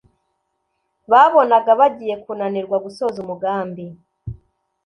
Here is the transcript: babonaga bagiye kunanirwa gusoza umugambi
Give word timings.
babonaga 1.11 1.71
bagiye 1.79 2.15
kunanirwa 2.23 2.77
gusoza 2.85 3.17
umugambi 3.23 3.85